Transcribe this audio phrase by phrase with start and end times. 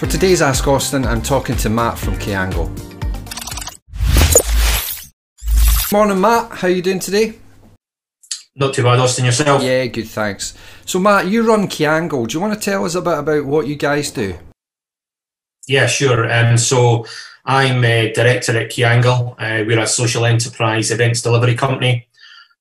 [0.00, 2.70] For today's Ask Austin, I'm talking to Matt from Ceangal.
[5.92, 6.52] Morning, Matt.
[6.52, 7.34] How you doing today?
[8.56, 9.26] Not too bad, Austin.
[9.26, 9.62] Yourself?
[9.62, 10.08] Yeah, good.
[10.08, 10.56] Thanks.
[10.86, 12.26] So, Matt, you run Ceangal.
[12.26, 14.38] Do you want to tell us a bit about what you guys do?
[15.68, 16.32] Yeah, sure.
[16.32, 17.04] Um, so,
[17.44, 19.32] I'm a director at Ceangal.
[19.32, 22.08] Uh, we're a social enterprise events delivery company.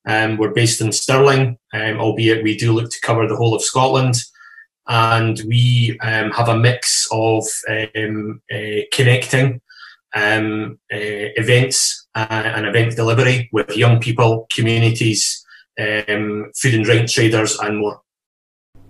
[0.05, 3.61] Um, we're based in Stirling, um, albeit we do look to cover the whole of
[3.61, 4.25] Scotland.
[4.89, 7.45] And we um, have a mix of
[7.95, 9.61] um, uh, connecting
[10.15, 15.45] um, uh, events uh, and event delivery with young people, communities,
[15.79, 18.01] um, food and drink traders, and more.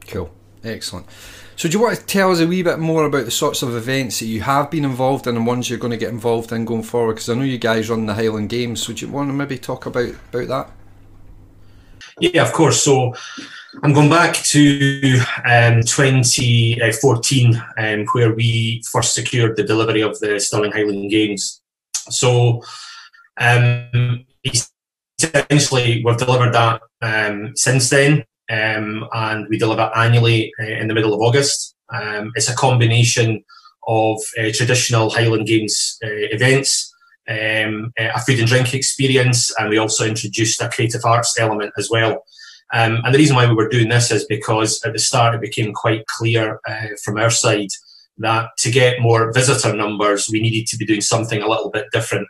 [0.07, 0.31] Cool.
[0.63, 1.07] Excellent.
[1.55, 3.75] So, do you want to tell us a wee bit more about the sorts of
[3.75, 6.63] events that you have been involved in and ones you're going to get involved in
[6.63, 7.15] going forward?
[7.15, 9.57] Because I know you guys run the Highland Games, so do you want to maybe
[9.57, 10.71] talk about, about that?
[12.21, 12.81] Yeah, of course.
[12.81, 13.13] So
[13.83, 20.39] I'm going back to um, 2014, um, where we first secured the delivery of the
[20.39, 21.61] Stirling Highland Games.
[21.93, 22.63] So
[23.37, 24.25] um,
[25.21, 30.95] essentially, we've delivered that um, since then, um, and we deliver annually uh, in the
[30.95, 31.75] middle of August.
[31.93, 33.43] Um, it's a combination
[33.87, 36.91] of uh, traditional Highland Games uh, events
[37.27, 42.23] a food and drink experience, and we also introduced a creative arts element as well.
[42.71, 45.41] Um, and the reason why we were doing this is because at the start it
[45.41, 47.69] became quite clear uh, from our side
[48.19, 51.87] that to get more visitor numbers, we needed to be doing something a little bit
[51.91, 52.27] different.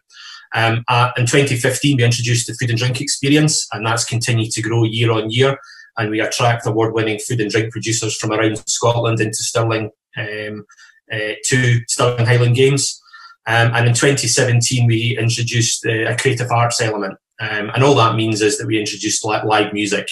[0.55, 4.61] Um, uh, in 2015, we introduced the food and drink experience, and that's continued to
[4.61, 5.57] grow year on year.
[5.97, 10.65] And we attract award winning food and drink producers from around Scotland into Stirling um,
[11.11, 13.01] uh, to Stirling Highland Games.
[13.47, 17.17] Um, and in 2017, we introduced uh, a creative arts element.
[17.39, 20.07] Um, and all that means is that we introduced live music.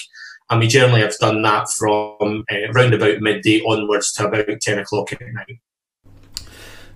[0.50, 4.78] And we generally have done that from uh, around about midday onwards to about 10
[4.78, 5.60] o'clock at night.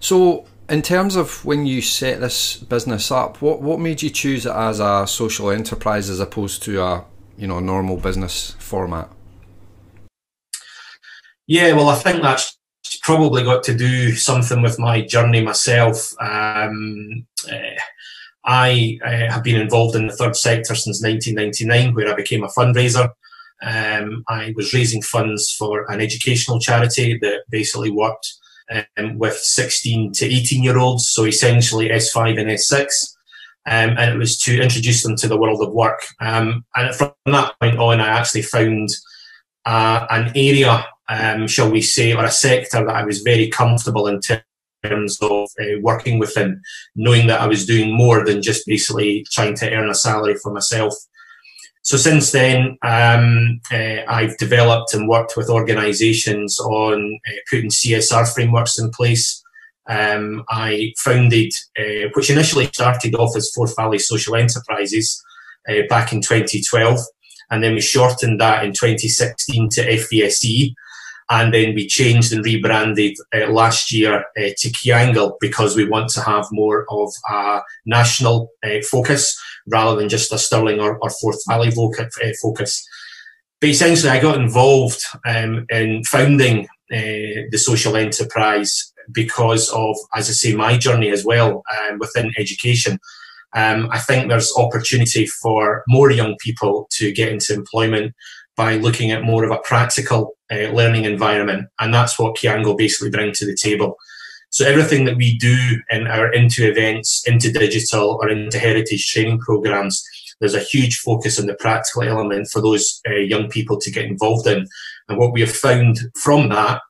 [0.01, 4.47] So, in terms of when you set this business up, what, what made you choose
[4.47, 7.05] it as a social enterprise as opposed to a
[7.37, 9.11] you know normal business format?
[11.47, 12.57] Yeah, well, I think that's
[13.03, 16.15] probably got to do something with my journey myself.
[16.21, 17.81] Um, uh,
[18.45, 22.49] I uh, have been involved in the third sector since 1999, where I became a
[22.49, 23.11] fundraiser.
[23.63, 28.33] Um, I was raising funds for an educational charity that basically worked
[28.97, 33.17] um, with 16 to 18 year olds, so essentially S5 and S6.
[33.65, 36.01] Um, and it was to introduce them to the world of work.
[36.21, 38.89] Um, and from that point on, I actually found
[39.65, 44.07] uh, an area um, shall we say, or a sector that I was very comfortable
[44.07, 44.21] in
[44.85, 46.61] of uh, working within,
[46.97, 50.53] knowing that I was doing more than just basically trying to earn a salary for
[50.53, 50.95] myself.
[51.83, 58.33] So since then, um, uh, I've developed and worked with organisations on uh, putting CSR
[58.33, 59.43] frameworks in place.
[59.89, 65.23] Um, I founded, uh, which initially started off as Forth Valley Social Enterprises
[65.69, 67.01] uh, back in 2012,
[67.51, 70.75] and then we shortened that in 2016 to FVSE,
[71.33, 76.11] and then we changed and rebranded uh, last year uh, to Ceangal because we want
[76.11, 81.09] to have more of a national uh, focus rather than just a Stirling or, or
[81.09, 82.05] Forth Valley uh,
[82.43, 82.87] focus.
[83.63, 90.29] But essentially, I got involved um, in founding uh, the social enterprise because of, as
[90.29, 92.99] I say, my journey as well um, within education.
[93.55, 98.15] Um, I think there's opportunity for more young people to get into employment
[98.55, 101.69] by looking at more of a practical uh, learning environment.
[101.81, 103.97] And that's what Ceangal basically bring to the table.
[104.51, 105.57] So everything that we do
[105.91, 110.05] in our into events, into digital or into heritage training programs,
[110.41, 114.05] there's a huge focus on the practical element for those uh, young people to get
[114.05, 114.67] involved in.
[115.09, 116.83] And what we have found from that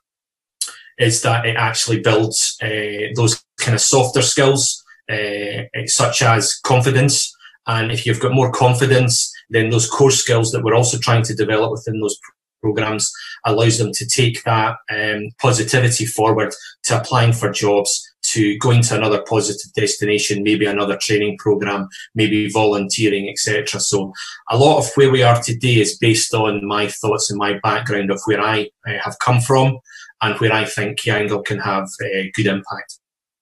[0.99, 7.33] is that it actually builds uh, those kind of softer skills, uh, such as confidence.
[7.67, 11.35] And if you've got more confidence, then those core skills that we're also trying to
[11.35, 12.19] develop within those
[12.63, 13.13] programs
[13.45, 16.53] allows them to take that um, positivity forward
[16.85, 22.49] to applying for jobs to going to another positive destination, maybe another training program, maybe
[22.51, 23.81] volunteering, etc.
[23.81, 24.13] So
[24.51, 28.11] a lot of where we are today is based on my thoughts and my background
[28.11, 29.79] of where I uh, have come from
[30.23, 32.99] and where I think Ceangal can have a good impact.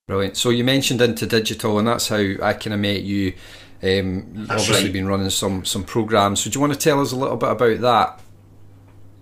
[0.08, 0.36] Brilliant.
[0.36, 3.34] So you mentioned into digital, and that's how I kind of met you.
[3.82, 4.92] Um, obviously, right.
[4.92, 6.40] been running some some programs.
[6.40, 8.20] So do you want to tell us a little bit about that?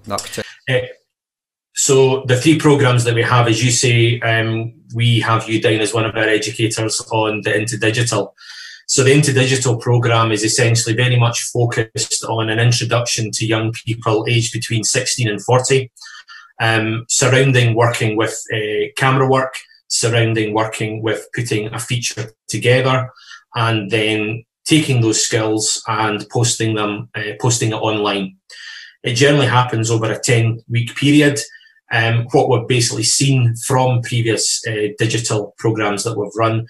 [0.05, 0.45] That particular.
[0.69, 0.87] Uh,
[1.75, 5.81] so the three programs that we have, as you say, um, we have you down
[5.81, 8.35] as one of our educators on the Into Digital.
[8.87, 13.73] So the Into Digital program is essentially very much focused on an introduction to young
[13.73, 15.91] people aged between 16 and 40.
[16.61, 19.55] um, surrounding working with uh, camera work,
[19.89, 23.11] surrounding working with putting a feature together,
[23.55, 28.37] and then taking those skills and posting them, uh, posting it online.
[29.03, 31.39] It generally happens over a 10 week period.
[31.91, 36.67] Um, what we've basically seen from previous uh, digital programs that we've run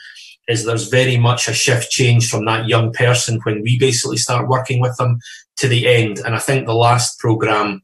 [0.46, 4.48] is there's very much a shift change from that young person when we basically start
[4.48, 5.18] working with them
[5.56, 6.18] to the end.
[6.18, 7.82] And I think the last program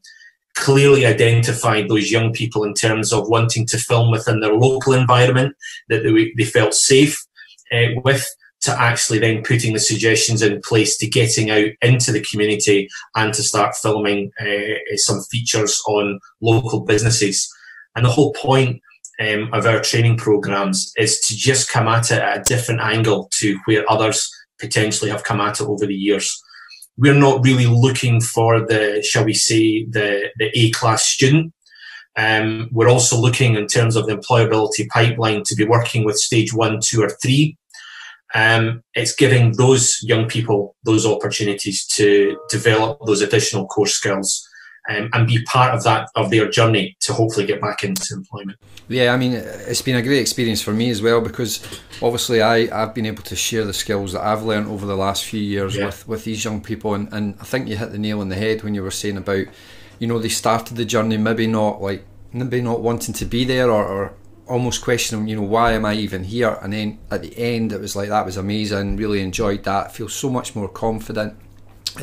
[0.55, 5.55] clearly identified those young people in terms of wanting to film within their local environment
[5.89, 7.23] that they, they felt safe
[7.71, 8.25] uh, with
[8.65, 13.33] to actually then putting the suggestions in place to getting out into the community and
[13.33, 17.49] to start filming uh, some features on local businesses.
[17.95, 18.81] And the whole point
[19.19, 23.29] um, of our training programs is to just come at it at a different angle
[23.39, 24.29] to where others
[24.59, 26.41] potentially have come at it over the years.
[26.97, 31.53] We're not really looking for the, shall we say, the, the A class student.
[32.17, 36.53] Um, we're also looking in terms of the employability pipeline to be working with stage
[36.53, 37.57] one, two, or three
[38.35, 44.47] um, it's giving those young people those opportunities to develop those additional core skills
[44.89, 48.59] um, and be part of that of their journey to hopefully get back into employment.
[48.89, 51.65] Yeah, I mean, it's been a great experience for me as well because
[52.01, 55.23] obviously I, I've been able to share the skills that I've learned over the last
[55.23, 55.85] few years yeah.
[55.85, 56.93] with, with these young people.
[56.93, 59.17] And, and I think you hit the nail on the head when you were saying
[59.17, 59.47] about,
[59.97, 63.71] you know, they started the journey maybe not like, maybe not wanting to be there
[63.71, 64.13] or, or
[64.47, 66.57] almost questioning, you know, why am I even here?
[66.61, 68.97] And then at the end, it was like that was amazing.
[68.97, 69.93] Really enjoyed that.
[69.93, 71.35] Feel so much more confident.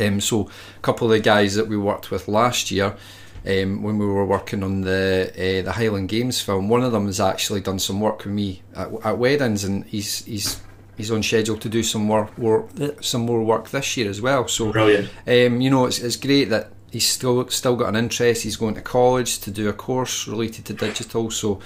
[0.00, 2.96] Um, so a couple of the guys that we worked with last year.
[3.44, 7.06] Um, when we were working on the uh, the Highland Games film, one of them
[7.06, 10.60] has actually done some work with me at, at weddings, and he's he's
[10.96, 12.68] he's on schedule to do some more, more
[13.00, 14.46] some more work this year as well.
[14.46, 15.10] So brilliant.
[15.26, 18.44] Um, you know, it's, it's great that he's still still got an interest.
[18.44, 21.30] He's going to college to do a course related to digital.
[21.30, 21.60] So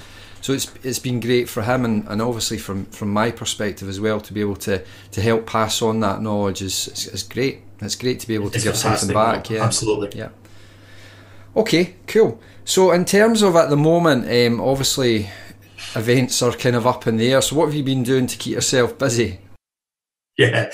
[0.46, 3.98] so it's it's been great for him and, and obviously from, from my perspective as
[3.98, 7.62] well to be able to, to help pass on that knowledge is, is, is great.
[7.81, 9.50] It's great to be able to it's give something back.
[9.50, 10.16] Yeah, absolutely.
[10.16, 10.28] Yeah.
[11.56, 12.40] Okay, cool.
[12.64, 15.31] So in terms of at the moment, um, obviously
[15.96, 17.42] events are kind of up in the air.
[17.42, 19.40] So what have you been doing to keep yourself busy?
[20.38, 20.70] Yeah.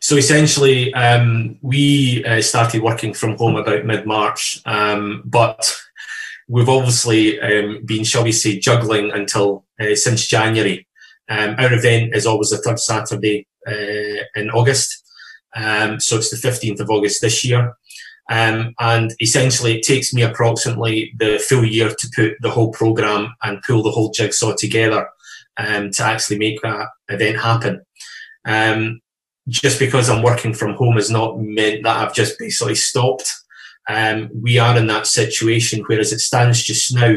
[0.00, 5.81] So essentially, um, we uh, started working from home about mid March, um, but
[6.52, 10.86] we've obviously um, been, shall we say, juggling until uh, since January.
[11.30, 15.02] Um, our event is always the third Saturday uh, in August,
[15.56, 17.74] um, so it's the 15th of August this year.
[18.30, 23.34] Um, and essentially, it takes me approximately the full year to put the whole program
[23.42, 25.08] and pull the whole jigsaw together
[25.56, 27.80] um, to actually make that event happen.
[28.44, 29.00] Um,
[29.48, 33.32] just because I'm working from home has not meant that I've just basically stopped.
[33.88, 37.14] Um, we are in that situation, whereas it stands just now,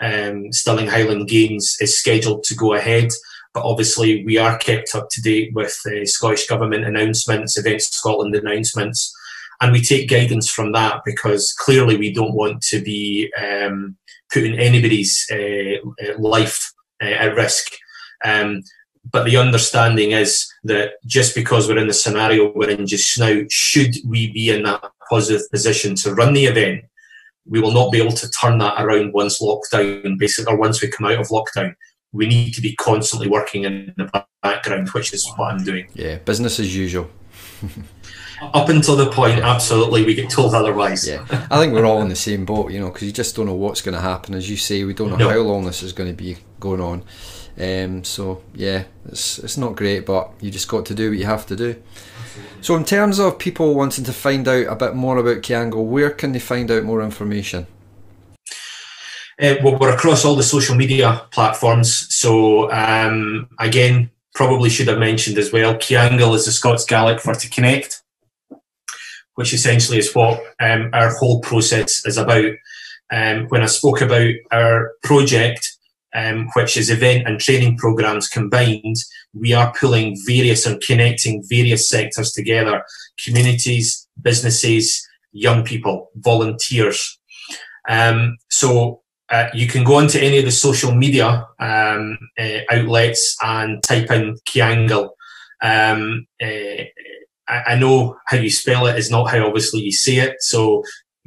[0.00, 3.10] um, Stirling Highland Games is scheduled to go ahead,
[3.52, 8.34] but obviously we are kept up to date with uh, Scottish Government announcements, Events Scotland
[8.34, 9.14] announcements,
[9.60, 13.96] and we take guidance from that because clearly we don't want to be um,
[14.32, 16.72] putting anybody's uh, uh life
[17.02, 17.72] uh, at risk.
[18.24, 18.62] Um,
[19.10, 23.42] but the understanding is that just because we're in the scenario we're in just now,
[23.50, 26.84] should we be in that positive position to run the event,
[27.46, 30.88] we will not be able to turn that around once lockdown, basically, or once we
[30.88, 31.74] come out of lockdown.
[32.12, 35.88] We need to be constantly working in the background, which is what I'm doing.
[35.94, 37.10] Yeah, business as usual.
[38.40, 41.06] Up until the point, absolutely, we get told otherwise.
[41.06, 43.46] Yeah, I think we're all in the same boat, you know, because you just don't
[43.46, 44.34] know what's going to happen.
[44.34, 45.28] As you say, we don't know no.
[45.28, 47.02] how long this is going to be going on.
[47.60, 51.26] Um, so yeah, it's it's not great, but you just got to do what you
[51.26, 51.82] have to do.
[52.60, 56.10] So, in terms of people wanting to find out a bit more about Ceangal, where
[56.10, 57.66] can they find out more information?
[59.40, 62.12] Uh, well, we're across all the social media platforms.
[62.14, 67.34] So, um, again, probably should have mentioned as well, Ceangal is the Scots Gaelic for
[67.34, 68.02] to connect,
[69.34, 72.52] which essentially is what um, our whole process is about.
[73.10, 75.77] Um, when I spoke about our project,
[76.18, 78.96] um, which is event and training programs combined,
[79.32, 82.82] we are pulling various and connecting various sectors together
[83.24, 87.18] communities, businesses, young people, volunteers.
[87.88, 93.36] Um, so uh, you can go onto any of the social media um, uh, outlets
[93.42, 95.10] and type in Ceangal.
[95.62, 96.84] Um, uh,
[97.48, 100.36] I, I know how you spell it is not how obviously you see it.
[100.40, 100.82] So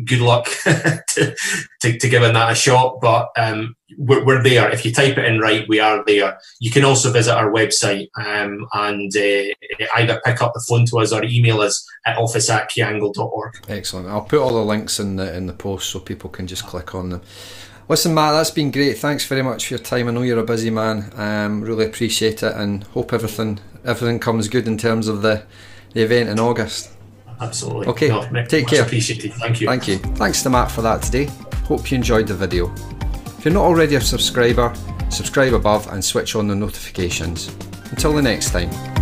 [0.06, 1.36] good luck to,
[1.82, 3.00] to, to, giving that a shot.
[3.02, 4.70] But um, we're, we're, there.
[4.70, 6.38] If you type it in right, we are there.
[6.60, 11.00] You can also visit our website um, and uh, either pick up the phone to
[11.00, 13.66] us or email us at office at ceangal.org.
[13.68, 14.08] Excellent.
[14.08, 16.96] I'll put all the links in the in the post so people can just click
[16.96, 17.22] on them.
[17.88, 18.98] Listen, Matt, that's been great.
[18.98, 20.08] Thanks very much for your time.
[20.08, 21.12] I know you're a busy man.
[21.16, 25.44] Um, really appreciate it, and hope everything everything comes good in terms of the
[25.94, 26.90] the event in August.
[27.42, 27.88] Absolutely.
[27.88, 28.10] Okay.
[28.10, 28.84] No, take care.
[28.84, 29.34] Appreciated.
[29.34, 29.68] Thank you.
[29.68, 29.98] Thank you.
[29.98, 31.26] Thanks to Matt for that today.
[31.66, 32.72] Hope you enjoyed the video.
[33.38, 34.74] If you're not already a subscriber,
[35.10, 37.54] subscribe above and switch on the notifications.
[37.90, 39.01] Until the next time.